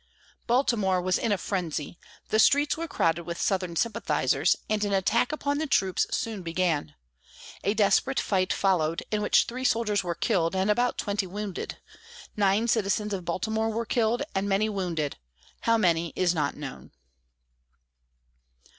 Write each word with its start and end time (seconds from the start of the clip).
Baltimore 0.47 0.99
was 0.99 1.19
in 1.19 1.31
a 1.31 1.37
frenzy, 1.37 1.99
the 2.29 2.39
streets 2.39 2.75
were 2.75 2.87
crowded 2.87 3.21
with 3.21 3.39
Southern 3.39 3.75
sympathizers, 3.75 4.55
and 4.67 4.83
an 4.83 4.93
attack 4.93 5.31
upon 5.31 5.59
the 5.59 5.67
troops 5.67 6.07
soon 6.09 6.41
began. 6.41 6.95
A 7.63 7.75
desperate 7.75 8.19
fight 8.19 8.51
followed, 8.51 9.03
in 9.11 9.21
which 9.21 9.43
three 9.43 9.63
soldiers 9.63 10.03
were 10.03 10.15
killed 10.15 10.55
and 10.55 10.71
about 10.71 10.97
twenty 10.97 11.27
wounded. 11.27 11.77
Nine 12.35 12.67
citizens 12.67 13.13
of 13.13 13.25
Baltimore 13.25 13.69
were 13.69 13.85
killed, 13.85 14.23
and 14.33 14.49
many 14.49 14.69
wounded 14.69 15.17
how 15.59 15.77
many 15.77 16.13
is 16.15 16.33
not 16.33 16.57
known. 16.57 16.93